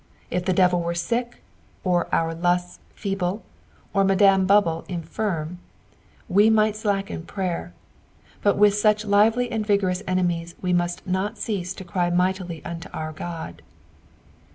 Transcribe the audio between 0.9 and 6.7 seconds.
sick, or our lusts ^ble, or Madame Babble infirm, we